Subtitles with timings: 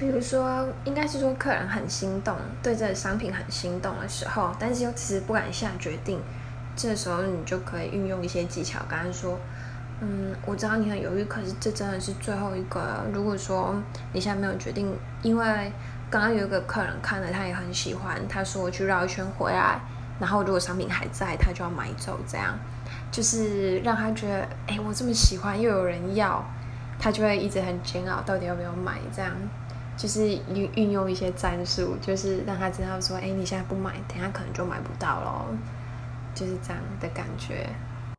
[0.00, 6.18] 比如说，应该是说客人很心动，对这个商品很心动的时候，但是又其实不敢下决定，
[6.74, 9.38] 这时候你就可以运用一些技巧，刚刚说。
[10.02, 13.04] 嗯，我知道你很犹豫，可是这真的是最后一个。
[13.12, 13.74] 如果说
[14.14, 15.70] 你现在没有决定，因为
[16.08, 19.78] 刚刚有一个客人看了，他也很喜欢，他说我去绕一圈回来，
[20.18, 22.58] 然后如果商品还在，他就要买走，这样
[23.12, 26.42] 就是让他觉得，哎，我这么喜欢，又有人要，
[26.98, 28.98] 他就会一直很煎熬，到底要不要买？
[29.14, 29.30] 这样
[30.00, 35.44] 就是运运用一些战术，就是让他知道说，哎，你现在不买，等下可能就买不到咯，
[36.34, 37.68] 就是这样的感觉。